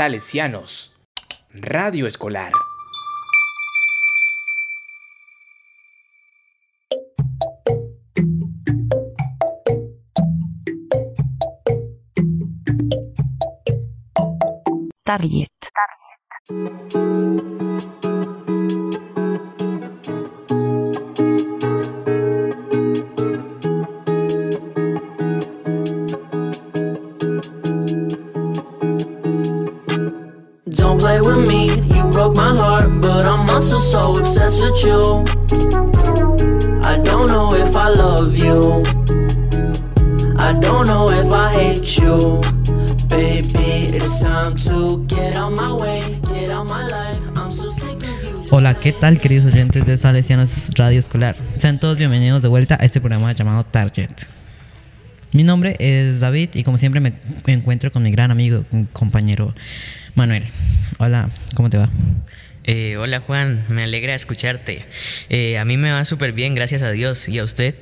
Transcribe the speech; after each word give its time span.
Salesianos. 0.00 0.96
Radio 1.52 2.06
Escolar. 2.06 2.52
Target. 15.04 15.50
Hola, 48.50 48.78
¿qué 48.78 48.92
tal 48.92 49.18
queridos 49.18 49.46
oyentes 49.46 49.86
de 49.86 49.96
Salesianos 49.96 50.70
Radio 50.76 50.98
Escolar? 50.98 51.36
Sean 51.56 51.80
todos 51.80 51.96
bienvenidos 51.96 52.42
de 52.42 52.48
vuelta 52.48 52.76
a 52.78 52.84
este 52.84 53.00
programa 53.00 53.32
llamado 53.32 53.64
Target. 53.64 54.10
Mi 55.32 55.42
nombre 55.42 55.74
es 55.78 56.20
David 56.20 56.50
y 56.52 56.64
como 56.64 56.76
siempre 56.76 57.00
me 57.00 57.14
encuentro 57.46 57.90
con 57.90 58.02
mi 58.02 58.10
gran 58.10 58.30
amigo, 58.30 58.66
compañero 58.92 59.54
Manuel. 60.14 60.44
Hola, 60.98 61.30
¿cómo 61.54 61.70
te 61.70 61.78
va? 61.78 61.88
Eh, 62.64 62.96
hola 62.98 63.20
Juan, 63.20 63.64
me 63.68 63.82
alegra 63.82 64.14
escucharte. 64.14 64.84
Eh, 65.28 65.58
a 65.58 65.64
mí 65.64 65.76
me 65.76 65.92
va 65.92 66.04
súper 66.04 66.32
bien, 66.32 66.54
gracias 66.54 66.82
a 66.82 66.90
Dios. 66.90 67.28
¿Y 67.28 67.38
a 67.38 67.44
usted? 67.44 67.74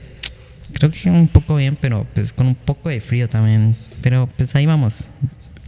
Creo 0.72 0.91
que 0.91 1.11
un 1.11 1.28
poco 1.28 1.56
bien, 1.56 1.77
pero 1.80 2.06
pues 2.14 2.33
con 2.33 2.47
un 2.47 2.55
poco 2.55 2.89
de 2.89 3.00
frío 3.00 3.28
también. 3.28 3.77
Pero 4.02 4.28
pues 4.36 4.55
ahí 4.55 4.67
vamos. 4.67 5.08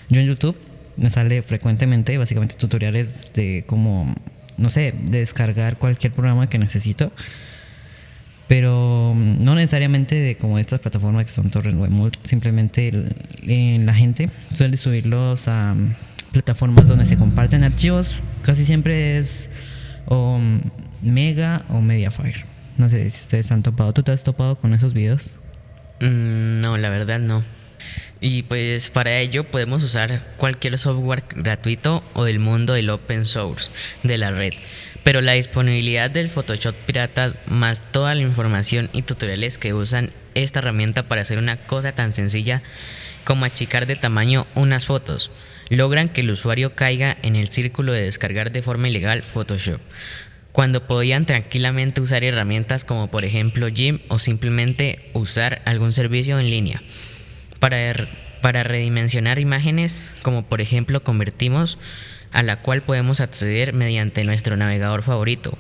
yo 0.10 0.22
en 0.22 0.28
YouTube 0.28 0.56
me 0.98 1.10
sale 1.10 1.42
frecuentemente 1.42 2.18
básicamente 2.18 2.56
tutoriales 2.56 3.32
de 3.34 3.64
cómo, 3.68 4.14
no 4.58 4.70
sé, 4.70 4.94
de 5.04 5.20
descargar 5.20 5.78
cualquier 5.78 6.12
programa 6.12 6.50
que 6.50 6.60
necesito. 6.60 7.12
Pero 8.48 9.14
no 9.16 9.54
necesariamente 9.54 10.16
de 10.16 10.36
como 10.36 10.58
estas 10.58 10.80
plataformas 10.80 11.24
que 11.26 11.32
son 11.32 11.52
Torrent 11.52 11.80
o 11.80 11.86
Emul, 11.86 12.12
simplemente 12.24 12.92
la 13.46 13.94
gente 13.94 14.32
suele 14.52 14.76
subirlos 14.76 15.48
a 15.48 15.76
plataformas 16.32 16.88
donde 16.88 17.06
se 17.06 17.16
comparten 17.16 17.64
archivos. 17.64 18.08
Casi 18.42 18.66
siempre 18.66 19.20
es 19.20 19.52
o 20.08 20.40
Mega 21.04 21.64
o 21.70 21.80
Mediafire. 21.80 22.49
No 22.80 22.90
sé 22.90 23.10
si 23.10 23.24
ustedes 23.24 23.52
han 23.52 23.62
topado. 23.62 23.94
¿Tú 23.94 24.04
te 24.04 24.14
has 24.14 24.24
topado 24.24 24.56
con 24.56 24.74
esos 24.74 24.94
videos? 24.94 25.36
Mm, 26.00 26.62
no, 26.62 26.78
la 26.78 26.88
verdad 26.88 27.20
no. 27.20 27.44
Y 28.22 28.44
pues 28.44 28.90
para 28.90 29.20
ello 29.20 29.44
podemos 29.44 29.84
usar 29.84 30.22
cualquier 30.38 30.78
software 30.78 31.26
gratuito 31.36 32.04
o 32.14 32.24
del 32.24 32.40
mundo 32.40 32.74
del 32.74 32.90
open 32.90 33.26
source 33.26 33.70
de 34.04 34.18
la 34.18 34.32
red. 34.32 34.54
Pero 35.04 35.20
la 35.20 35.34
disponibilidad 35.34 36.10
del 36.10 36.30
Photoshop 36.30 36.74
pirata 36.74 37.34
más 37.48 37.82
toda 37.92 38.16
la 38.16 38.22
información 38.22 38.90
y 38.94 39.02
tutoriales 39.02 39.58
que 39.58 39.74
usan 39.74 40.12
esta 40.34 40.60
herramienta 40.60 41.08
para 41.10 41.22
hacer 41.22 41.38
una 41.38 41.58
cosa 41.58 41.92
tan 41.92 42.14
sencilla 42.14 42.62
como 43.26 43.44
achicar 43.44 43.88
de 43.88 43.98
tamaño 43.98 44.48
unas 44.56 44.86
fotos, 44.86 45.32
logran 45.70 46.08
que 46.08 46.22
el 46.22 46.32
usuario 46.32 46.76
caiga 46.76 47.18
en 47.24 47.36
el 47.36 47.50
círculo 47.50 47.92
de 47.92 48.04
descargar 48.04 48.52
de 48.52 48.62
forma 48.62 48.88
ilegal 48.88 49.22
Photoshop 49.24 49.82
cuando 50.52 50.88
podían 50.88 51.26
tranquilamente 51.26 52.02
usar 52.02 52.24
herramientas 52.24 52.84
como 52.84 53.10
por 53.12 53.24
ejemplo 53.24 53.68
Gym 53.70 54.00
o 54.08 54.20
simplemente 54.20 55.10
usar 55.14 55.62
algún 55.66 55.94
servicio 55.94 56.40
en 56.40 56.50
línea. 56.50 56.82
Para, 57.60 57.78
er- 57.90 58.08
para 58.42 58.64
redimensionar 58.64 59.40
imágenes 59.40 60.16
como 60.22 60.44
por 60.44 60.62
ejemplo 60.62 61.04
convertimos 61.04 61.78
a 62.32 62.44
la 62.44 62.62
cual 62.62 62.82
podemos 62.82 63.22
acceder 63.22 63.74
mediante 63.74 64.24
nuestro 64.24 64.56
navegador 64.58 65.02
favorito. 65.04 65.58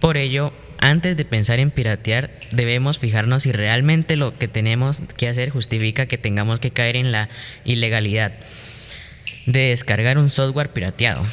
Por 0.00 0.16
ello, 0.16 0.52
antes 0.80 1.16
de 1.16 1.24
pensar 1.24 1.58
en 1.58 1.70
piratear, 1.72 2.30
debemos 2.52 2.98
fijarnos 3.00 3.42
si 3.42 3.52
realmente 3.52 4.16
lo 4.16 4.38
que 4.38 4.46
tenemos 4.48 5.00
que 5.16 5.28
hacer 5.28 5.50
justifica 5.50 6.06
que 6.06 6.18
tengamos 6.18 6.60
que 6.60 6.70
caer 6.70 6.94
en 6.96 7.10
la 7.10 7.28
ilegalidad 7.64 8.32
de 9.46 9.70
descargar 9.70 10.18
un 10.18 10.30
software 10.30 10.72
pirateado, 10.72 11.24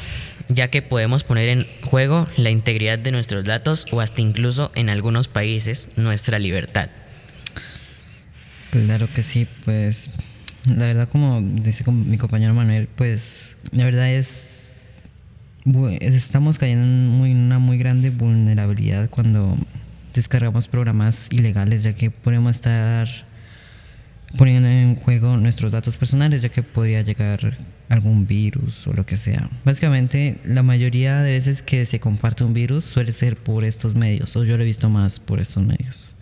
ya 0.48 0.68
que 0.68 0.82
podemos 0.82 1.24
poner 1.24 1.48
en 1.48 1.66
juego 1.82 2.26
la 2.36 2.50
integridad 2.50 2.98
de 2.98 3.12
nuestros 3.12 3.44
datos 3.44 3.86
o 3.90 4.00
hasta 4.00 4.20
incluso 4.20 4.72
en 4.74 4.88
algunos 4.88 5.28
países 5.28 5.88
nuestra 5.96 6.38
libertad. 6.38 6.90
Claro 8.70 9.08
que 9.14 9.22
sí, 9.22 9.46
pues 9.64 10.10
la 10.66 10.86
verdad 10.86 11.08
como 11.08 11.40
dice 11.40 11.84
mi 11.90 12.18
compañero 12.18 12.54
Manuel, 12.54 12.88
pues 12.88 13.56
la 13.72 13.84
verdad 13.84 14.10
es 14.10 14.56
estamos 16.00 16.58
cayendo 16.58 16.84
en 17.26 17.36
una 17.36 17.58
muy 17.58 17.78
grande 17.78 18.10
vulnerabilidad 18.10 19.10
cuando 19.10 19.56
descargamos 20.14 20.68
programas 20.68 21.28
ilegales, 21.30 21.82
ya 21.82 21.94
que 21.94 22.10
podemos 22.10 22.56
estar 22.56 23.08
poniendo 24.36 24.68
en 24.68 24.96
juego 24.96 25.36
nuestros 25.36 25.72
datos 25.72 25.96
personales, 25.96 26.42
ya 26.42 26.48
que 26.48 26.62
podría 26.62 27.02
llegar 27.02 27.56
algún 27.88 28.26
virus 28.26 28.86
o 28.86 28.92
lo 28.92 29.06
que 29.06 29.16
sea. 29.16 29.48
Básicamente, 29.64 30.38
la 30.44 30.62
mayoría 30.62 31.22
de 31.22 31.32
veces 31.32 31.62
que 31.62 31.86
se 31.86 32.00
comparte 32.00 32.44
un 32.44 32.52
virus 32.52 32.84
suele 32.84 33.12
ser 33.12 33.36
por 33.36 33.64
estos 33.64 33.94
medios, 33.94 34.36
o 34.36 34.44
yo 34.44 34.56
lo 34.56 34.62
he 34.62 34.66
visto 34.66 34.90
más 34.90 35.20
por 35.20 35.40
estos 35.40 35.64
medios. 35.64 36.14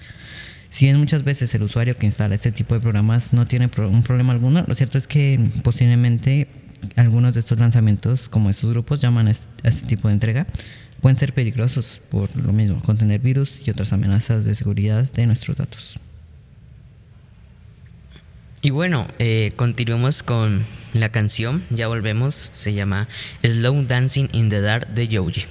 Si 0.71 0.87
bien 0.87 0.99
muchas 0.99 1.23
veces 1.23 1.55
el 1.55 1.63
usuario 1.63 1.97
que 1.97 2.07
instala 2.07 2.35
este 2.35 2.51
tipo 2.51 2.75
de 2.75 2.81
programas 2.81 3.33
no 3.33 3.47
tiene 3.47 3.71
un 3.77 4.03
problema 4.03 4.33
alguno, 4.33 4.65
lo 4.67 4.75
cierto 4.75 4.99
es 4.99 5.07
que 5.07 5.39
posiblemente 5.63 6.49
algunos 6.97 7.35
de 7.35 7.41
estos 7.41 7.59
lanzamientos, 7.59 8.29
como 8.29 8.51
estos 8.51 8.71
grupos 8.71 9.01
llaman 9.01 9.29
a 9.29 9.31
este 9.31 9.87
tipo 9.87 10.09
de 10.09 10.15
entrega, 10.15 10.47
pueden 11.01 11.17
ser 11.17 11.33
peligrosos 11.33 12.01
por 12.09 12.35
lo 12.37 12.53
mismo, 12.53 12.81
contener 12.83 13.21
virus 13.21 13.67
y 13.67 13.71
otras 13.71 13.93
amenazas 13.93 14.45
de 14.45 14.55
seguridad 14.55 15.11
de 15.13 15.27
nuestros 15.27 15.57
datos. 15.57 16.01
Y 18.65 18.71
bueno, 18.71 19.07
eh, 19.19 19.53
continuamos 19.57 20.23
con 20.23 20.65
la 20.95 21.11
canción, 21.11 21.63
ya 21.69 21.87
volvemos, 21.87 22.35
se 22.35 22.73
llama 22.73 23.09
Slow 23.43 23.85
Dancing 23.87 24.29
in 24.33 24.49
the 24.49 24.63
Dark 24.63 24.89
de 24.89 25.07
Yoji. 25.07 25.45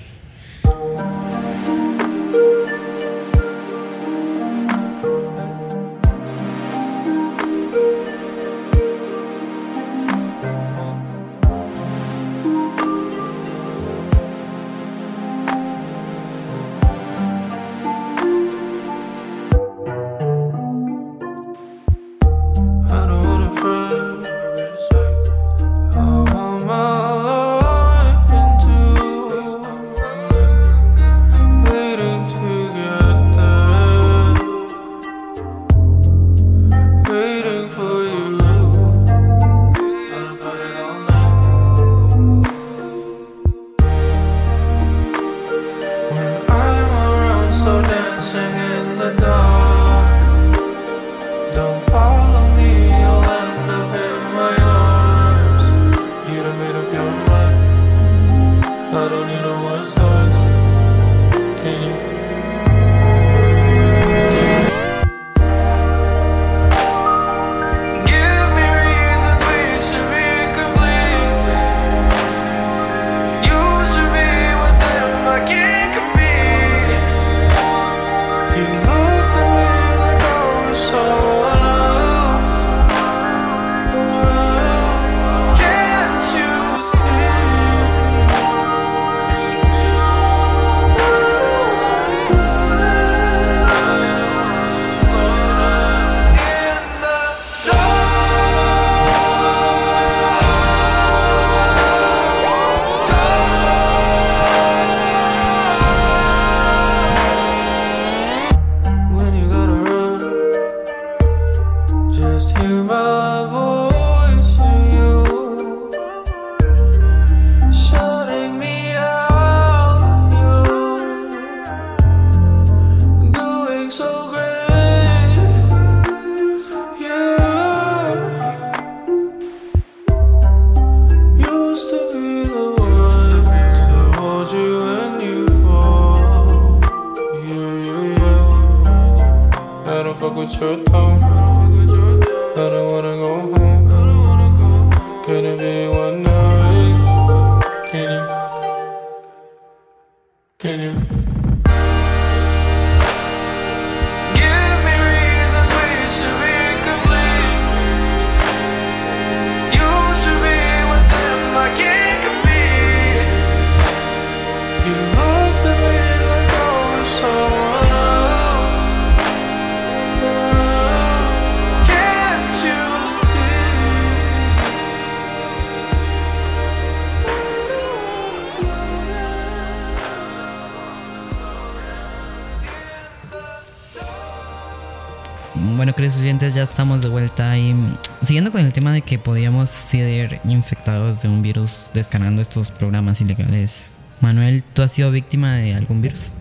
Que 189.05 189.19
podíamos 189.19 189.69
ser 189.69 190.41
infectados 190.45 191.21
de 191.21 191.27
un 191.27 191.41
virus 191.41 191.91
descargando 191.93 192.41
estos 192.41 192.71
programas 192.71 193.21
ilegales. 193.21 193.95
Manuel, 194.21 194.63
¿tú 194.63 194.81
has 194.81 194.91
sido 194.91 195.11
víctima 195.11 195.55
de 195.57 195.75
algún 195.75 196.01
virus? 196.01 196.33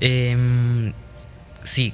Em, 0.00 0.92
sí, 1.64 1.92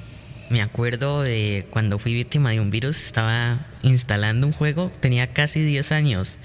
me 0.49 0.61
acuerdo 0.61 1.21
de 1.21 1.65
cuando 1.69 1.97
fui 1.97 2.13
víctima 2.13 2.51
de 2.51 2.59
un 2.59 2.69
virus, 2.69 3.01
estaba 3.01 3.65
instalando 3.81 4.45
un 4.47 4.53
juego, 4.53 4.91
tenía 4.99 5.33
casi 5.33 5.61
10 5.61 5.91
años. 5.91 6.39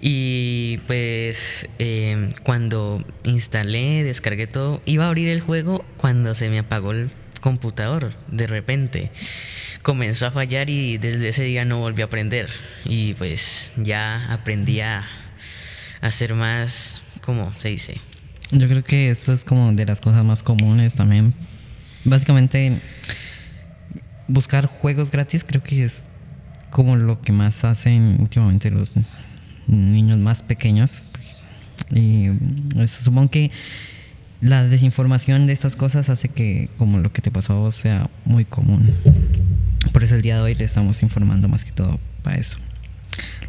Y 0.00 0.78
pues 0.86 1.68
em, 1.78 2.30
cuando 2.44 3.04
instalé, 3.24 4.04
descargué 4.04 4.46
todo, 4.46 4.80
iba 4.86 5.04
a 5.04 5.08
abrir 5.08 5.28
el 5.28 5.40
juego 5.40 5.84
cuando 5.96 6.34
se 6.34 6.48
me 6.50 6.60
apagó 6.60 6.92
el 6.92 7.10
computador 7.40 8.12
de 8.28 8.46
repente. 8.46 9.10
Comenzó 9.88 10.26
a 10.26 10.30
fallar 10.30 10.68
y 10.68 10.98
desde 10.98 11.30
ese 11.30 11.44
día 11.44 11.64
no 11.64 11.78
volví 11.78 12.02
a 12.02 12.04
aprender. 12.04 12.50
Y 12.84 13.14
pues 13.14 13.72
ya 13.78 14.30
aprendí 14.30 14.80
a 14.80 15.02
hacer 16.02 16.34
más, 16.34 17.00
¿cómo 17.22 17.50
se 17.58 17.68
dice? 17.68 17.98
Yo 18.50 18.68
creo 18.68 18.82
que 18.82 19.08
esto 19.08 19.32
es 19.32 19.44
como 19.44 19.72
de 19.72 19.86
las 19.86 20.02
cosas 20.02 20.26
más 20.26 20.42
comunes 20.42 20.94
también. 20.94 21.32
Básicamente, 22.04 22.82
buscar 24.26 24.66
juegos 24.66 25.10
gratis 25.10 25.42
creo 25.42 25.62
que 25.62 25.82
es 25.82 26.08
como 26.68 26.96
lo 26.96 27.22
que 27.22 27.32
más 27.32 27.64
hacen 27.64 28.18
últimamente 28.20 28.70
los 28.70 28.92
niños 29.68 30.18
más 30.18 30.42
pequeños. 30.42 31.04
Y 31.90 32.26
eso, 32.76 33.04
supongo 33.04 33.30
que 33.30 33.50
la 34.42 34.64
desinformación 34.64 35.46
de 35.46 35.54
estas 35.54 35.76
cosas 35.76 36.10
hace 36.10 36.28
que 36.28 36.68
como 36.76 36.98
lo 36.98 37.10
que 37.10 37.22
te 37.22 37.30
pasó 37.30 37.54
a 37.54 37.56
vos 37.56 37.74
sea 37.74 38.10
muy 38.26 38.44
común. 38.44 38.94
Por 39.92 40.04
eso 40.04 40.14
el 40.14 40.22
día 40.22 40.36
de 40.36 40.42
hoy 40.42 40.54
le 40.54 40.64
estamos 40.64 41.02
informando 41.02 41.48
más 41.48 41.64
que 41.64 41.72
todo 41.72 41.98
para 42.22 42.36
eso. 42.36 42.58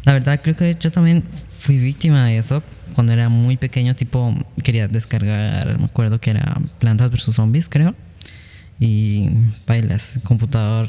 La 0.04 0.12
verdad 0.12 0.40
creo 0.42 0.56
que 0.56 0.76
yo 0.78 0.90
también 0.90 1.24
fui 1.48 1.78
víctima 1.78 2.26
de 2.26 2.38
eso 2.38 2.62
cuando 2.94 3.12
era 3.12 3.28
muy 3.28 3.56
pequeño, 3.56 3.94
tipo 3.94 4.34
quería 4.64 4.88
descargar, 4.88 5.78
me 5.78 5.84
acuerdo 5.84 6.20
que 6.20 6.30
era 6.30 6.60
Plantas 6.78 7.10
vs 7.10 7.34
Zombies, 7.34 7.68
creo. 7.68 7.94
Y 8.78 9.28
bailas, 9.66 10.16
el 10.16 10.22
computador 10.22 10.88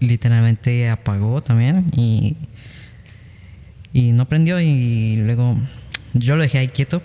literalmente 0.00 0.90
apagó 0.90 1.42
también 1.42 1.90
y 1.96 2.36
y 3.92 4.12
no 4.12 4.28
prendió 4.28 4.60
y 4.60 5.16
luego 5.16 5.56
yo 6.14 6.36
lo 6.36 6.42
dejé 6.42 6.58
ahí 6.58 6.68
quieto 6.68 7.00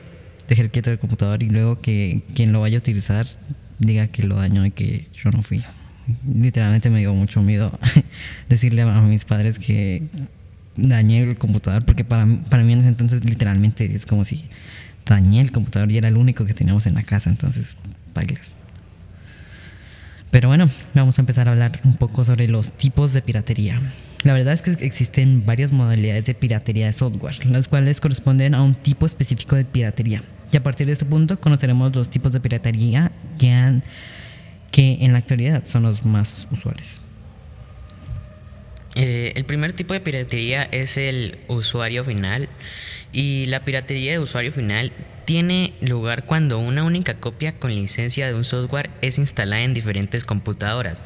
dejar 0.50 0.72
quieto 0.72 0.92
el 0.92 1.00
computador 1.00 1.44
y 1.44 1.50
luego 1.50 1.80
que 1.80 2.24
quien 2.34 2.52
lo 2.52 2.62
vaya 2.62 2.78
a 2.78 2.80
utilizar 2.80 3.28
diga 3.78 4.08
que 4.08 4.24
lo 4.24 4.36
dañó 4.36 4.66
y 4.66 4.72
que 4.72 5.08
yo 5.14 5.30
no 5.30 5.44
fui. 5.44 5.64
Literalmente 6.28 6.90
me 6.90 7.00
dio 7.00 7.14
mucho 7.14 7.42
miedo 7.42 7.78
decirle 8.50 8.84
a 8.84 9.02
mis 9.02 9.26
padres 9.26 9.60
que 9.60 10.04
dañé 10.76 11.22
el 11.22 11.38
computador, 11.38 11.86
porque 11.86 12.04
para, 12.04 12.28
para 12.50 12.64
mí 12.64 12.74
en 12.74 12.80
ese 12.80 12.90
entonces 12.90 13.24
literalmente 13.26 13.86
es 13.86 14.06
como 14.06 14.26
si 14.26 14.46
dañé 15.06 15.42
el 15.42 15.52
computador 15.52 15.92
y 15.92 15.98
era 15.98 16.08
el 16.08 16.18
único 16.18 16.46
que 16.46 16.54
teníamos 16.54 16.88
en 16.88 16.94
la 16.94 17.04
casa, 17.04 17.30
entonces, 17.30 17.76
bailes. 18.14 18.56
Pero 20.32 20.48
bueno, 20.48 20.70
vamos 20.94 21.18
a 21.18 21.22
empezar 21.22 21.48
a 21.48 21.52
hablar 21.52 21.80
un 21.84 21.96
poco 21.96 22.24
sobre 22.24 22.48
los 22.48 22.74
tipos 22.74 23.14
de 23.14 23.22
piratería. 23.22 23.82
La 24.24 24.34
verdad 24.34 24.54
es 24.54 24.62
que 24.62 24.72
existen 24.86 25.46
varias 25.46 25.72
modalidades 25.72 26.26
de 26.26 26.36
piratería 26.36 26.88
de 26.88 26.94
software, 26.94 27.46
las 27.48 27.68
cuales 27.68 28.00
corresponden 28.00 28.54
a 28.54 28.62
un 28.62 28.76
tipo 28.76 29.06
específico 29.06 29.56
de 29.56 29.66
piratería. 29.66 30.24
Y 30.52 30.58
a 30.58 30.64
partir 30.64 30.88
de 30.88 30.94
este 30.94 31.06
punto 31.06 31.40
conoceremos 31.40 31.96
los 31.96 32.10
tipos 32.10 32.32
de 32.32 32.40
piratería 32.40 33.12
que, 33.40 33.52
han, 33.52 33.82
que 34.72 35.00
en 35.02 35.14
la 35.14 35.20
actualidad 35.20 35.66
son 35.66 35.84
los 35.84 36.06
más 36.06 36.48
usuales. 36.52 37.02
Eh, 38.96 39.34
el 39.36 39.46
primer 39.46 39.74
tipo 39.74 39.94
de 39.94 40.02
piratería 40.02 40.64
es 40.64 40.98
el 40.98 41.38
usuario 41.48 42.04
final 42.04 42.50
y 43.12 43.46
la 43.46 43.62
piratería 43.62 44.12
de 44.14 44.20
usuario 44.20 44.52
final 44.52 44.92
tiene 45.26 45.74
lugar 45.82 46.26
cuando 46.26 46.60
una 46.60 46.84
única 46.84 47.16
copia 47.16 47.54
con 47.54 47.74
licencia 47.74 48.28
de 48.28 48.34
un 48.34 48.44
software 48.44 48.90
es 49.02 49.18
instalada 49.18 49.62
en 49.62 49.74
diferentes 49.74 50.26
computadoras. 50.26 51.02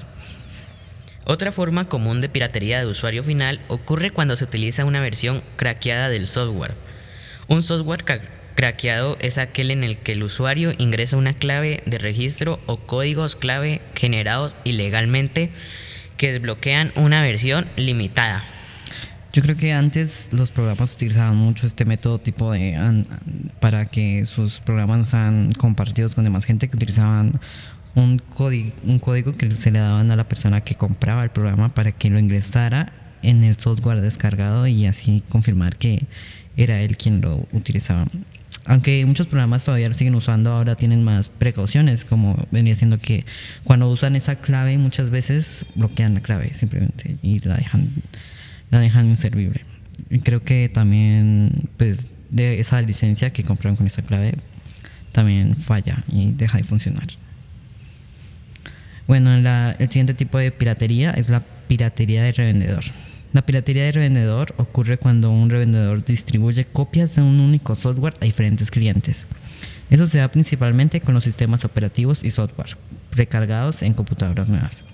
Otra 1.26 1.52
forma 1.52 1.88
común 1.88 2.20
de 2.20 2.30
piratería 2.30 2.80
de 2.80 2.86
usuario 2.86 3.24
final 3.24 3.62
ocurre 3.68 4.12
cuando 4.12 4.36
se 4.36 4.44
utiliza 4.44 4.86
una 4.86 5.00
versión 5.00 5.42
craqueada 5.56 6.10
del 6.10 6.28
software. 6.28 6.76
Un 7.48 7.64
software 7.64 8.04
craqueado 8.56 9.18
es 9.20 9.38
aquel 9.38 9.72
en 9.72 9.84
el 9.84 9.98
que 9.98 10.14
el 10.14 10.24
usuario 10.24 10.72
ingresa 10.78 11.18
una 11.18 11.34
clave 11.34 11.84
de 11.86 11.98
registro 11.98 12.60
o 12.66 12.78
códigos 12.78 13.36
clave 13.36 13.82
generados 13.96 14.56
ilegalmente 14.64 15.52
que 16.18 16.32
desbloquean 16.32 16.92
una 16.96 17.22
versión 17.22 17.68
limitada. 17.76 18.44
Yo 19.34 19.42
creo 19.42 19.58
que 19.58 19.74
antes 19.74 20.30
los 20.32 20.52
programas 20.52 20.94
utilizaban 20.94 21.36
mucho 21.36 21.66
este 21.66 21.86
método 21.86 22.20
tipo 22.20 22.52
de 22.52 23.04
para 23.60 23.86
que 23.86 24.26
sus 24.26 24.60
programas 24.60 24.98
no 25.00 25.06
sean 25.06 25.52
compartidos 25.54 26.14
con 26.14 26.24
demás 26.24 26.46
gente 26.46 26.70
que 26.70 26.78
utilizaban 26.78 27.40
un 27.96 28.22
un 28.84 29.00
código 29.00 29.34
que 29.34 29.50
se 29.56 29.72
le 29.72 29.80
daban 29.80 30.12
a 30.12 30.16
la 30.16 30.28
persona 30.28 30.62
que 30.62 30.76
compraba 30.76 31.24
el 31.24 31.32
programa 31.32 31.74
para 31.74 31.92
que 31.92 32.12
lo 32.12 32.20
ingresara 32.20 32.94
en 33.24 33.44
el 33.44 33.60
software 33.60 34.02
descargado 34.02 34.68
y 34.68 34.86
así 34.86 35.24
confirmar 35.30 35.78
que 35.78 36.06
era 36.56 36.80
él 36.82 36.96
quien 36.96 37.22
lo 37.22 37.48
utilizaba. 37.54 38.06
Aunque 38.66 39.06
muchos 39.06 39.28
programas 39.28 39.66
todavía 39.66 39.90
lo 39.90 39.94
siguen 39.94 40.16
usando, 40.16 40.52
ahora 40.52 40.76
tienen 40.76 41.04
más 41.04 41.30
precauciones, 41.30 42.06
como 42.06 42.38
venía 42.52 42.76
siendo 42.76 42.98
que 42.98 43.26
cuando 43.64 43.90
usan 43.90 44.16
esa 44.16 44.38
clave 44.38 44.78
muchas 44.78 45.10
veces 45.10 45.66
bloquean 45.76 46.14
la 46.14 46.22
clave 46.22 46.54
simplemente 46.54 47.18
y 47.22 47.40
la 47.40 47.56
dejan 47.56 47.90
la 48.74 48.80
dejan 48.80 49.08
inservible. 49.08 49.66
Y 50.10 50.20
creo 50.20 50.44
que 50.44 50.68
también, 50.68 51.70
pues, 51.78 52.08
de 52.32 52.60
esa 52.60 52.82
licencia 52.82 53.30
que 53.30 53.44
compraron 53.44 53.76
con 53.76 53.86
esa 53.86 54.02
clave 54.02 54.34
también 55.12 55.56
falla 55.56 56.04
y 56.12 56.32
deja 56.32 56.58
de 56.58 56.64
funcionar. 56.64 57.06
Bueno, 59.08 59.38
la, 59.40 59.76
el 59.78 59.90
siguiente 59.90 60.16
tipo 60.16 60.40
de 60.40 60.52
piratería 60.52 61.12
es 61.12 61.30
la 61.30 61.44
piratería 61.68 62.24
de 62.24 62.32
revendedor. 62.32 62.84
La 63.34 63.44
piratería 63.44 63.86
de 63.86 63.92
revendedor 63.92 64.54
ocurre 64.58 64.98
cuando 64.98 65.32
un 65.32 65.50
revendedor 65.50 66.04
distribuye 66.06 66.66
copias 66.66 67.16
de 67.16 67.24
un 67.24 67.40
único 67.40 67.74
software 67.74 68.14
a 68.22 68.26
diferentes 68.26 68.70
clientes. 68.70 69.26
Eso 69.90 70.06
se 70.06 70.20
da 70.20 70.30
principalmente 70.30 71.02
con 71.02 71.16
los 71.16 71.24
sistemas 71.24 71.66
operativos 71.66 72.24
y 72.24 72.30
software 72.30 72.78
precargados 73.10 73.82
en 73.82 73.94
computadoras 73.94 74.50
nuevas. 74.50 74.86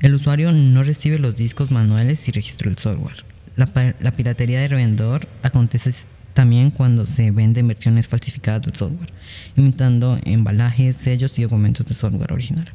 El 0.00 0.14
usuario 0.14 0.52
no 0.52 0.82
recibe 0.82 1.18
los 1.18 1.36
discos 1.36 1.70
manuales 1.70 2.26
y 2.28 2.32
registra 2.32 2.70
el 2.70 2.78
software. 2.78 3.24
La, 3.56 4.12
piratería 4.12 4.60
de 4.60 4.68
revendedor 4.68 5.28
acontece 5.42 5.90
también 6.34 6.70
cuando 6.70 7.06
se 7.06 7.30
venden 7.30 7.68
versiones 7.68 8.08
falsificadas 8.08 8.62
del 8.62 8.74
software, 8.74 9.12
imitando 9.56 10.18
embalajes, 10.24 10.96
sellos 10.96 11.38
y 11.38 11.42
documentos 11.42 11.86
de 11.86 11.94
software 11.94 12.32
original. 12.32 12.66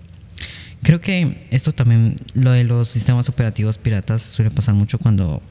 Creo 0.83 0.99
que 0.99 1.45
esto 1.51 1.73
también, 1.73 2.15
lo 2.33 2.51
de 2.51 2.63
los 2.63 2.87
sistemas 2.87 3.29
operativos 3.29 3.77
piratas 3.77 4.23
suele 4.23 4.49
pasar 4.49 4.73
mucho 4.73 4.97
cuando 4.97 5.41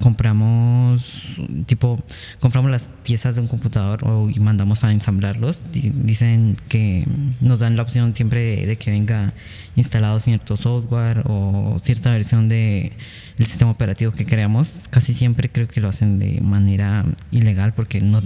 compramos 0.00 1.40
tipo 1.66 2.02
compramos 2.40 2.70
las 2.70 2.88
piezas 3.04 3.34
de 3.34 3.42
un 3.42 3.46
computador 3.48 4.04
o, 4.04 4.30
y 4.30 4.38
mandamos 4.40 4.84
a 4.84 4.92
ensamblarlos. 4.92 5.64
Dicen 5.72 6.56
que 6.68 7.06
nos 7.40 7.58
dan 7.58 7.76
la 7.76 7.82
opción 7.82 8.14
siempre 8.14 8.66
de, 8.66 8.76
que 8.76 8.90
venga 8.90 9.34
instalado 9.76 10.20
cierto 10.20 10.56
software 10.56 11.22
o 11.26 11.78
cierta 11.82 12.10
versión 12.10 12.48
de 12.48 12.92
el 13.38 13.46
sistema 13.46 13.70
operativo 13.70 14.12
que 14.12 14.24
creamos. 14.24 14.84
Casi 14.90 15.12
siempre 15.12 15.50
creo 15.50 15.68
que 15.68 15.80
lo 15.80 15.88
hacen 15.88 16.18
de 16.18 16.40
manera 16.40 17.04
ilegal 17.30 17.74
porque 17.74 18.00
no, 18.00 18.20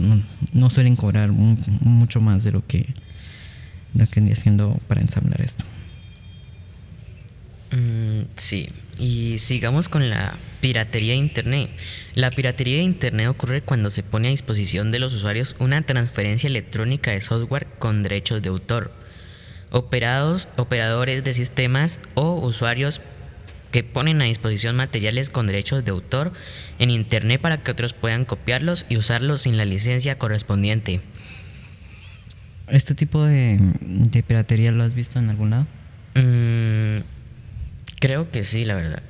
no, 0.52 0.70
suelen 0.70 0.96
cobrar 0.96 1.32
mucho 1.32 2.20
más 2.20 2.44
de 2.44 2.52
lo 2.52 2.66
que 2.66 2.94
lo 3.94 4.06
que 4.06 4.20
haciendo 4.30 4.78
para 4.88 5.00
ensamblar 5.00 5.40
esto 5.40 5.64
mm, 7.70 8.22
sí 8.36 8.68
y 8.98 9.38
sigamos 9.38 9.88
con 9.88 10.08
la 10.08 10.34
piratería 10.60 11.12
de 11.12 11.18
Internet. 11.18 11.70
La 12.14 12.30
piratería 12.30 12.76
de 12.76 12.82
Internet 12.82 13.28
ocurre 13.28 13.62
cuando 13.62 13.90
se 13.90 14.02
pone 14.02 14.28
a 14.28 14.30
disposición 14.30 14.90
de 14.90 14.98
los 14.98 15.14
usuarios 15.14 15.54
una 15.58 15.82
transferencia 15.82 16.48
electrónica 16.48 17.10
de 17.10 17.20
software 17.20 17.66
con 17.78 18.02
derechos 18.02 18.42
de 18.42 18.48
autor. 18.48 18.92
Operados, 19.70 20.48
operadores 20.56 21.22
de 21.22 21.34
sistemas 21.34 22.00
o 22.14 22.34
usuarios 22.34 23.00
que 23.70 23.82
ponen 23.82 24.22
a 24.22 24.24
disposición 24.24 24.76
materiales 24.76 25.28
con 25.28 25.46
derechos 25.46 25.84
de 25.84 25.90
autor 25.90 26.32
en 26.78 26.90
Internet 26.90 27.40
para 27.40 27.58
que 27.58 27.72
otros 27.72 27.92
puedan 27.92 28.24
copiarlos 28.24 28.86
y 28.88 28.96
usarlos 28.96 29.42
sin 29.42 29.56
la 29.56 29.64
licencia 29.64 30.16
correspondiente. 30.18 31.00
¿Este 32.68 32.94
tipo 32.94 33.24
de, 33.24 33.60
piratería 34.26 34.72
lo 34.72 34.82
has 34.82 34.94
visto 34.94 35.18
en 35.18 35.30
algún 35.30 35.50
lado? 35.50 35.66
Mm, 36.14 37.00
Creo 38.00 38.30
que 38.30 38.44
sí, 38.44 38.64
la 38.64 38.74
verdad. 38.74 39.02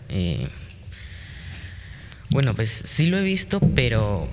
Bueno, 2.31 2.55
pues 2.55 2.71
sí 2.85 3.07
lo 3.07 3.19
he 3.19 3.23
visto, 3.23 3.61
pero 3.75 4.28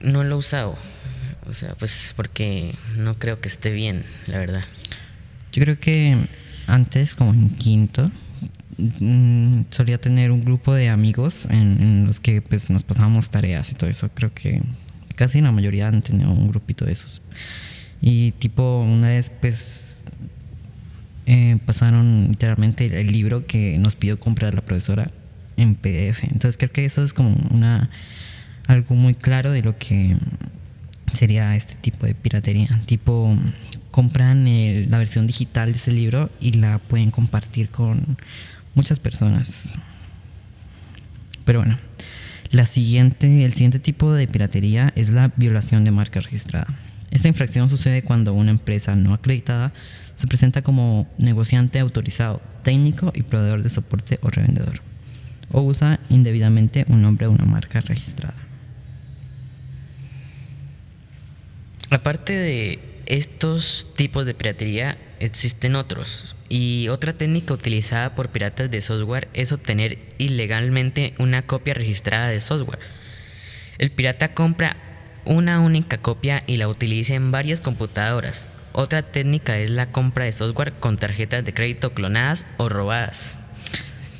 no 0.00 0.24
lo 0.24 0.36
he 0.36 0.38
usado. 0.38 0.76
O 1.46 1.52
sea, 1.52 1.74
pues 1.74 2.14
porque 2.16 2.74
no 2.96 3.18
creo 3.18 3.40
que 3.40 3.48
esté 3.48 3.70
bien, 3.70 4.04
la 4.26 4.38
verdad. 4.38 4.62
Yo 5.52 5.62
creo 5.62 5.78
que 5.78 6.16
antes, 6.66 7.14
como 7.14 7.32
en 7.32 7.50
quinto, 7.50 8.10
mm, 8.78 9.62
solía 9.70 9.98
tener 9.98 10.30
un 10.30 10.44
grupo 10.44 10.74
de 10.74 10.88
amigos 10.88 11.46
en, 11.50 12.06
los 12.06 12.20
que 12.20 12.40
pues 12.40 12.70
nos 12.70 12.82
pasábamos 12.82 13.30
tareas 13.30 13.70
y 13.72 13.74
todo 13.74 13.90
eso. 13.90 14.08
Creo 14.14 14.32
que 14.32 14.62
casi 15.16 15.40
la 15.40 15.52
mayoría 15.52 15.88
han 15.88 16.00
tenido 16.00 16.30
un 16.30 16.48
grupito 16.48 16.84
de 16.84 16.92
esos. 16.92 17.22
Y 18.00 18.32
tipo, 18.32 18.80
una 18.80 19.08
vez 19.08 19.30
pues 19.30 19.93
eh, 21.26 21.58
pasaron 21.64 22.28
literalmente 22.28 23.00
el, 23.00 23.10
libro 23.10 23.46
que 23.46 23.78
nos 23.78 23.96
pidió 23.96 24.20
comprar 24.20 24.54
la 24.54 24.60
profesora 24.60 25.10
en 25.56 25.74
PDF. 25.74 26.24
Entonces 26.24 26.56
creo 26.56 26.70
que 26.70 26.84
eso 26.84 27.02
es 27.02 27.12
como 27.12 27.34
una 27.50 27.90
algo 28.66 28.94
muy 28.94 29.14
claro 29.14 29.50
de 29.50 29.62
lo 29.62 29.76
que 29.78 30.16
sería 31.12 31.54
este 31.56 31.74
tipo 31.76 32.06
de 32.06 32.14
piratería. 32.14 32.80
Tipo, 32.86 33.36
compran 33.90 34.44
la 34.90 34.98
versión 34.98 35.26
digital 35.26 35.72
de 35.72 35.78
ese 35.78 35.92
libro 35.92 36.30
y 36.40 36.52
la 36.52 36.78
pueden 36.78 37.10
compartir 37.10 37.68
con 37.70 38.18
muchas 38.74 38.98
personas. 38.98 39.78
Pero 41.44 41.60
bueno, 41.60 41.78
la 42.50 42.66
siguiente, 42.66 43.44
el 43.44 43.52
siguiente 43.52 43.78
tipo 43.78 44.12
de 44.12 44.26
piratería 44.26 44.92
es 44.96 45.10
la 45.10 45.32
violación 45.36 45.84
de 45.84 45.90
marca 45.90 46.20
registrada. 46.20 46.66
Esta 47.10 47.28
infracción 47.28 47.68
sucede 47.68 48.02
cuando 48.02 48.32
una 48.32 48.50
empresa 48.50 48.96
no 48.96 49.14
acreditada 49.14 49.72
se 50.16 50.26
presenta 50.26 50.62
como 50.62 51.06
negociante 51.18 51.78
autorizado, 51.78 52.40
técnico 52.62 53.12
y 53.14 53.22
proveedor 53.22 53.62
de 53.62 53.70
soporte 53.70 54.18
o 54.22 54.30
revendedor, 54.30 54.80
o 55.52 55.62
usa 55.62 56.00
indebidamente 56.08 56.84
un 56.88 57.02
nombre 57.02 57.26
o 57.26 57.30
una 57.30 57.44
marca 57.44 57.80
registrada. 57.80 58.34
Aparte 61.90 62.32
de 62.32 62.78
estos 63.06 63.86
tipos 63.94 64.26
de 64.26 64.34
piratería, 64.34 64.98
existen 65.20 65.76
otros. 65.76 66.36
Y 66.48 66.88
otra 66.88 67.12
técnica 67.12 67.54
utilizada 67.54 68.14
por 68.14 68.30
piratas 68.30 68.70
de 68.70 68.80
software 68.80 69.28
es 69.34 69.52
obtener 69.52 69.98
ilegalmente 70.18 71.14
una 71.18 71.42
copia 71.42 71.74
registrada 71.74 72.28
de 72.28 72.40
software. 72.40 72.80
El 73.78 73.90
pirata 73.90 74.34
compra 74.34 74.76
una 75.24 75.60
única 75.60 75.98
copia 75.98 76.42
y 76.46 76.56
la 76.56 76.68
utiliza 76.68 77.14
en 77.14 77.30
varias 77.30 77.60
computadoras, 77.60 78.50
otra 78.74 79.02
técnica 79.02 79.56
es 79.58 79.70
la 79.70 79.90
compra 79.92 80.24
de 80.24 80.32
software 80.32 80.72
con 80.74 80.96
tarjetas 80.96 81.44
de 81.44 81.54
crédito 81.54 81.94
clonadas 81.94 82.46
o 82.56 82.68
robadas. 82.68 83.38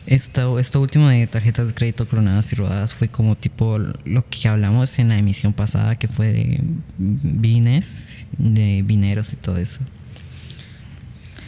Esto, 0.06 0.58
esto 0.58 0.80
último 0.80 1.08
de 1.08 1.26
tarjetas 1.26 1.68
de 1.68 1.74
crédito 1.74 2.06
clonadas 2.06 2.52
y 2.52 2.56
robadas 2.56 2.94
fue 2.94 3.08
como 3.08 3.36
tipo 3.36 3.78
lo 3.78 4.24
que 4.28 4.48
hablamos 4.48 4.98
en 4.98 5.08
la 5.08 5.18
emisión 5.18 5.54
pasada, 5.54 5.96
que 5.96 6.08
fue 6.08 6.30
de 6.30 6.60
bines, 6.98 8.26
de 8.38 8.82
vineros 8.82 9.32
y 9.32 9.36
todo 9.36 9.56
eso. 9.56 9.80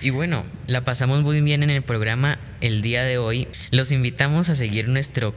Y 0.02 0.10
bueno, 0.10 0.44
la 0.66 0.84
pasamos 0.84 1.22
muy 1.22 1.40
bien 1.42 1.62
en 1.62 1.70
el 1.70 1.82
programa 1.82 2.38
el 2.60 2.82
día 2.82 3.04
de 3.04 3.18
hoy. 3.18 3.46
Los 3.70 3.92
invitamos 3.92 4.50
a 4.50 4.54
seguir 4.54 4.88
nuestro 4.88 5.34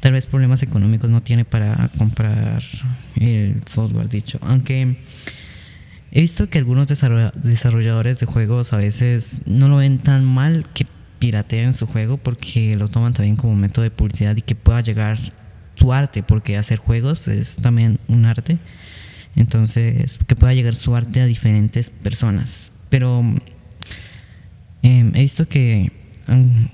tal 0.00 0.12
vez 0.12 0.26
problemas 0.26 0.62
económicos, 0.62 1.08
no 1.08 1.22
tiene 1.22 1.44
para 1.44 1.90
comprar 1.96 2.62
el 3.16 3.60
software 3.64 4.08
dicho. 4.08 4.38
Aunque 4.42 4.96
he 6.12 6.20
visto 6.20 6.50
que 6.50 6.58
algunos 6.58 6.86
desarrolla- 6.86 7.32
desarrolladores 7.32 8.20
de 8.20 8.26
juegos 8.26 8.72
a 8.74 8.76
veces 8.76 9.40
no 9.46 9.68
lo 9.68 9.76
ven 9.76 9.98
tan 9.98 10.24
mal 10.24 10.66
que 10.74 10.86
pirateen 11.18 11.72
su 11.72 11.86
juego 11.86 12.18
porque 12.18 12.76
lo 12.76 12.88
toman 12.88 13.14
también 13.14 13.36
como 13.36 13.56
método 13.56 13.82
de 13.84 13.90
publicidad 13.90 14.36
y 14.36 14.42
que 14.42 14.54
pueda 14.54 14.82
llegar 14.82 15.18
su 15.76 15.92
arte, 15.94 16.22
porque 16.22 16.58
hacer 16.58 16.76
juegos 16.78 17.26
es 17.28 17.56
también 17.56 17.98
un 18.08 18.26
arte. 18.26 18.58
Entonces, 19.36 20.18
que 20.26 20.36
pueda 20.36 20.52
llegar 20.52 20.76
su 20.76 20.94
arte 20.94 21.22
a 21.22 21.26
diferentes 21.26 21.88
personas. 21.90 22.70
Pero 22.88 23.22
eh, 24.82 25.10
he 25.14 25.20
visto 25.20 25.48
que 25.48 25.92
mm, 26.28 26.66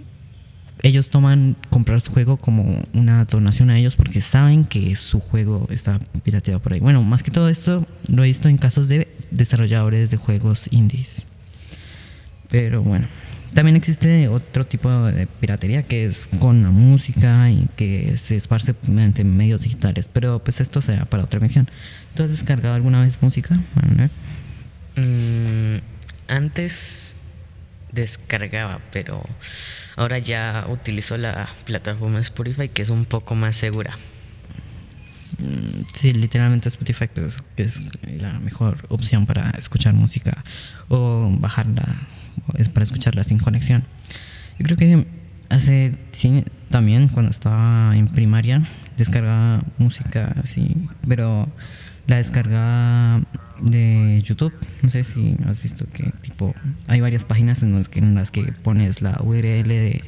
ellos 0.83 1.11
toman 1.11 1.57
comprar 1.69 2.01
su 2.01 2.13
juego 2.13 2.37
como 2.37 2.83
una 2.95 3.25
donación 3.25 3.71
a 3.71 3.79
ellos 3.79 3.97
porque 3.97 4.21
saben 4.21 4.65
que 4.65 4.97
su 4.97 5.21
juego 5.21 5.67
está 5.71 5.99
pirateado 6.23 6.61
por 6.61 6.73
ahí. 6.73 6.81
Bueno, 6.81 7.03
más 7.03 7.23
que 7.23 7.31
todo 7.31 7.49
esto 7.49 7.87
lo 8.09 8.25
he 8.25 8.29
visto 8.29 8.49
en 8.49 8.59
casos 8.59 8.89
de 8.89 9.09
desarrolladores 9.31 10.11
de 10.11 10.17
juegos 10.17 10.69
indies. 10.71 11.27
Pero 12.49 12.83
bueno, 12.83 13.07
también 13.55 13.77
existe 13.77 14.29
otro 14.29 14.67
tipo 14.67 14.91
de 15.05 15.27
piratería 15.27 15.83
que 15.83 16.05
es 16.05 16.29
con 16.41 16.63
la 16.63 16.71
música 16.71 17.51
y 17.51 17.69
que 17.77 18.17
se 18.17 18.37
esparce 18.37 18.75
mediante 18.89 19.23
medios 19.25 19.63
digitales. 19.63 20.09
Pero 20.13 20.43
pues 20.43 20.61
esto 20.61 20.83
será 20.83 21.05
para 21.05 21.25
otra 21.25 21.41
mención. 21.41 21.69
¿Tú 22.15 22.23
has 22.23 22.31
descargado 22.31 22.75
alguna 22.75 23.03
vez 23.03 23.19
música, 23.21 23.61
antes 26.31 27.17
descargaba, 27.93 28.81
pero 28.93 29.23
ahora 29.97 30.19
ya 30.19 30.67
utilizo 30.69 31.17
la 31.17 31.49
plataforma 31.65 32.21
Spotify 32.21 32.69
que 32.69 32.83
es 32.83 32.91
un 32.91 33.05
poco 33.05 33.35
más 33.35 33.57
segura. 33.57 33.97
Sí, 35.95 36.13
literalmente 36.13 36.69
Spotify 36.69 37.09
pues, 37.13 37.43
es 37.57 37.83
la 38.21 38.39
mejor 38.41 38.87
opción 38.89 39.27
para 39.27 39.51
escuchar 39.51 39.95
música 39.95 40.45
o 40.89 41.31
bajarla 41.39 41.97
es 42.57 42.69
para 42.69 42.85
escucharla 42.85 43.25
sin 43.25 43.39
conexión. 43.39 43.85
Yo 44.59 44.65
creo 44.65 44.77
que 44.77 45.07
hace 45.49 45.95
sí, 46.13 46.45
también 46.69 47.09
cuando 47.09 47.31
estaba 47.31 47.97
en 47.97 48.09
primaria 48.09 48.67
descargaba 48.97 49.63
música 49.79 50.35
así, 50.43 50.89
pero 51.09 51.49
la 52.07 52.17
descargaba 52.17 53.23
de 53.63 54.23
YouTube. 54.23 54.53
No 54.83 54.89
sé 54.89 55.05
si 55.05 55.37
has 55.47 55.63
visto 55.63 55.87
que 55.87 56.11
tipo 56.23 56.55
hay 56.87 57.01
varias 57.01 57.25
páginas 57.25 57.63
en 57.63 57.75
las 57.77 57.89
que, 57.89 58.01
en 58.01 58.15
las 58.15 58.31
que 58.31 58.43
pones 58.53 59.03
la 59.03 59.19
URL 59.23 59.69
de 59.69 60.05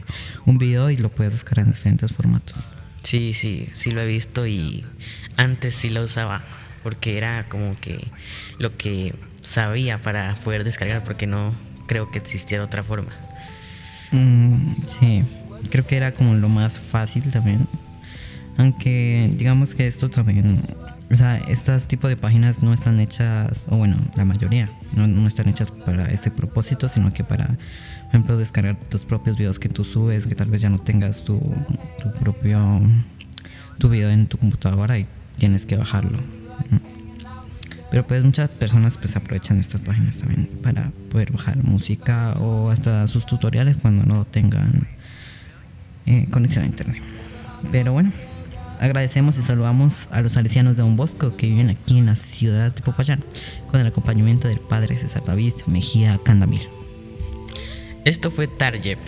un 0.47 0.59
video 0.59 0.91
y 0.91 0.97
lo 0.97 1.11
puedes 1.11 1.33
descargar 1.33 1.67
en 1.67 1.73
diferentes 1.73 2.12
formatos. 2.12 2.69
Sí, 3.03 3.33
sí, 3.33 3.69
sí 3.73 3.91
lo 3.91 4.01
he 4.01 4.07
visto 4.07 4.47
y 4.47 4.85
antes 5.37 5.75
sí 5.75 5.91
lo 5.91 6.03
usaba 6.03 6.43
porque 6.83 7.17
era 7.17 7.49
como 7.49 7.77
que 7.77 7.99
lo 8.59 8.77
que 8.77 9.15
sabía 9.41 10.01
para 10.01 10.35
poder 10.37 10.65
descargar 10.65 11.05
porque 11.05 11.27
no 11.27 11.55
creo 11.87 12.11
que 12.11 12.19
existiera 12.19 12.65
otra 12.65 12.83
forma. 12.83 13.12
Mm, 14.12 14.73
sí, 14.87 15.25
creo 15.71 15.87
que 15.87 15.97
era 15.97 16.15
como 16.15 16.35
lo 16.35 16.49
más 16.49 16.81
fácil 16.81 17.23
también. 17.31 17.67
Aunque 18.57 19.31
digamos 19.35 19.75
que 19.75 19.87
esto 19.87 20.11
también, 20.11 20.61
o 21.12 21.16
sea, 21.16 21.37
estas 21.37 21.88
tipo 21.88 22.09
de 22.09 22.16
páginas 22.16 22.62
no 22.62 22.72
están 22.72 22.98
hechas, 22.98 23.66
o 23.68 23.77
bueno, 23.77 23.96
la 24.16 24.25
mayoría, 24.25 24.72
no, 24.96 25.29
están 25.29 25.46
hechas 25.46 25.70
para 25.70 26.07
este 26.07 26.31
propósito, 26.31 26.88
sino 26.88 27.12
que 27.12 27.22
para, 27.22 27.48
por 27.48 28.09
ejemplo, 28.09 28.38
descargar 28.38 28.79
tus 28.88 29.05
propios 29.05 29.37
videos 29.37 29.59
que 29.59 29.68
tú 29.68 29.85
subes, 29.85 30.27
que 30.27 30.35
tal 30.35 30.48
vez 30.48 30.62
ya 30.62 30.70
no 30.70 30.79
tengas 30.79 31.22
tu, 31.22 31.38
tu 32.03 32.11
propio, 32.14 32.81
tu 33.77 33.90
video 33.90 34.11
en 34.11 34.27
tu 34.27 34.38
computadora 34.38 34.98
y 34.98 35.07
tienes 35.37 35.66
que 35.66 35.77
bajarlo. 35.77 36.16
Pero 37.90 38.07
pues 38.07 38.25
muchas 38.25 38.48
personas 38.48 38.96
pues 38.96 39.14
aprovechan 39.14 39.59
estas 39.59 39.83
páginas 39.83 40.18
también 40.18 40.48
para 40.62 40.92
poder 41.11 41.31
bajar 41.31 41.62
música 41.62 42.33
o 42.40 42.70
hasta 42.70 43.07
sus 43.07 43.27
tutoriales 43.27 43.77
cuando 43.77 44.05
no 44.05 44.25
tengan 44.25 44.88
eh, 46.07 46.27
conexión 46.31 46.64
a 46.64 46.68
internet. 46.68 47.03
Pero 47.70 47.92
bueno, 47.92 48.12
agradecemos 48.83 49.38
y 49.38 49.42
saludamos 49.42 50.09
a 50.11 50.21
los 50.23 50.33
salesianos 50.33 50.77
de 50.77 50.83
Don 50.83 50.97
Bosco 50.97 51.37
que 51.37 51.47
viven 51.47 51.71
aquí 51.71 51.99
en 51.99 52.07
la 52.07 52.16
ciudad 52.16 52.73
de 52.73 52.83
Popayán 52.83 53.25
con 53.68 53.81
el 53.81 53.87
acompañamiento 53.87 54.49
del 54.49 54.59
padre 54.59 54.97
César 54.97 55.23
David 55.25 55.55
Mejía 55.66 56.18
Candamil. 56.18 56.68
Esto 58.05 58.33
fue 58.33 58.49
Tarjep. 58.49 58.99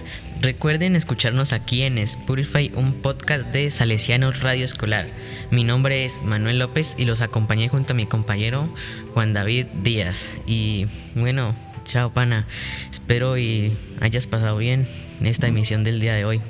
Recuerden 0.41 0.95
escucharnos 0.95 1.53
aquí 1.53 1.83
en 1.83 1.99
Spotify, 1.99 2.71
un 2.77 2.93
podcast 2.93 3.49
de 3.49 3.69
Salesianos 3.69 4.43
Radio 4.43 4.65
Escolar. 4.65 5.09
Mi 5.51 5.65
nombre 5.65 6.05
es 6.05 6.23
Manuel 6.23 6.61
López 6.61 6.95
y 6.97 7.05
los 7.05 7.21
acompañé 7.21 7.69
junto 7.69 7.95
a 7.95 7.97
mi 7.97 8.07
compañero 8.07 8.73
Juan 9.13 9.33
David 9.33 9.67
Díaz. 9.83 10.39
Y 10.47 10.87
bueno, 11.17 11.53
chao 11.85 12.13
pana. 12.13 12.47
Espero 12.93 13.37
y 13.39 13.77
hayas 14.01 14.29
pasado 14.29 14.57
bien 14.57 14.87
en 15.21 15.27
esta 15.27 15.49
emisión 15.49 15.83
del 15.83 15.99
día 15.99 16.15
de 16.15 16.25
hoy. 16.25 16.41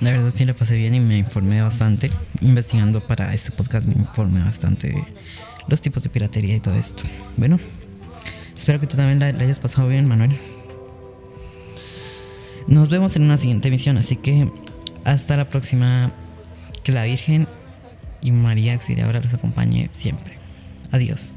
La 0.00 0.12
verdad 0.12 0.30
sí 0.30 0.46
la 0.46 0.54
pasé 0.54 0.76
bien 0.76 0.94
y 0.94 1.00
me 1.00 1.18
informé 1.18 1.60
bastante. 1.60 2.10
Investigando 2.40 3.06
para 3.06 3.34
este 3.34 3.50
podcast 3.50 3.86
me 3.86 3.94
informé 3.94 4.42
bastante 4.42 4.88
de 4.88 5.04
los 5.68 5.80
tipos 5.80 6.02
de 6.02 6.08
piratería 6.08 6.56
y 6.56 6.60
todo 6.60 6.74
esto. 6.74 7.02
Bueno, 7.36 7.60
espero 8.56 8.80
que 8.80 8.86
tú 8.86 8.96
también 8.96 9.18
la, 9.18 9.26
hayas 9.26 9.58
pasado 9.58 9.88
bien, 9.88 10.06
Manuel. 10.06 10.36
Nos 12.66 12.88
vemos 12.88 13.14
en 13.16 13.24
una 13.24 13.36
siguiente 13.36 13.68
emisión, 13.68 13.98
así 13.98 14.16
que 14.16 14.50
hasta 15.04 15.36
la 15.36 15.44
próxima. 15.44 16.12
Que 16.82 16.92
la 16.92 17.04
Virgen 17.04 17.46
y 18.22 18.32
María 18.32 18.72
Auxiliadora 18.72 19.20
los 19.20 19.34
acompañe 19.34 19.90
siempre. 19.92 20.38
Adiós. 20.92 21.36